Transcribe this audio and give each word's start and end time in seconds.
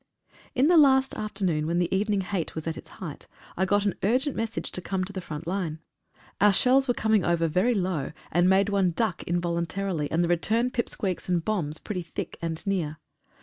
On 0.57 0.65
the 0.65 0.77
last 0.77 1.13
afternoon, 1.13 1.67
when 1.67 1.77
the 1.77 1.95
evening 1.95 2.21
hate 2.21 2.55
was 2.55 2.65
at 2.65 2.75
its 2.75 2.87
height, 2.97 3.27
I 3.55 3.65
got 3.65 3.85
an 3.85 3.93
urgent 4.01 4.35
message 4.35 4.71
to 4.71 4.81
come 4.81 5.03
to 5.03 5.13
the 5.13 5.21
front 5.21 5.45
line. 5.45 5.77
Our 6.41 6.51
shells 6.53 6.87
were 6.87 6.95
coming 6.95 7.23
over 7.23 7.47
very 7.47 7.75
low, 7.75 8.11
and 8.31 8.49
made 8.49 8.69
one 8.69 8.93
duck 8.93 9.21
involuntarily, 9.25 10.09
and 10.09 10.23
the 10.23 10.27
return 10.27 10.71
pip 10.71 10.89
squeaks 10.89 11.29
and 11.29 11.45
bombs 11.45 11.77
were 11.79 11.83
pretty 11.83 12.01
thick 12.01 12.39
and 12.41 12.65
near. 12.65 12.97